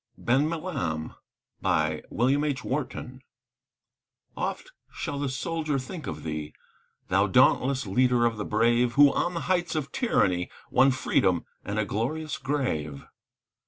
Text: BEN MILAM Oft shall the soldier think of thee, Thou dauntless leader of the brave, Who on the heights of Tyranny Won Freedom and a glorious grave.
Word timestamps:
BEN 0.17 0.49
MILAM 0.49 1.13
Oft 1.63 2.05
shall 4.91 5.19
the 5.19 5.29
soldier 5.29 5.77
think 5.77 6.07
of 6.07 6.23
thee, 6.23 6.53
Thou 7.09 7.27
dauntless 7.27 7.85
leader 7.85 8.25
of 8.25 8.37
the 8.37 8.43
brave, 8.43 8.93
Who 8.93 9.13
on 9.13 9.35
the 9.35 9.41
heights 9.41 9.75
of 9.75 9.91
Tyranny 9.91 10.49
Won 10.71 10.89
Freedom 10.89 11.45
and 11.63 11.77
a 11.77 11.85
glorious 11.85 12.39
grave. 12.39 13.05